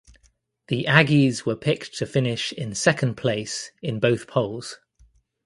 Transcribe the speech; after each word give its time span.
The 0.69 0.85
Aggies 0.85 1.45
were 1.45 1.55
picked 1.55 1.93
to 1.99 2.07
finish 2.07 2.53
in 2.53 2.73
second 2.73 3.17
place 3.17 3.71
in 3.83 3.99
both 3.99 4.25
polls. 4.25 4.79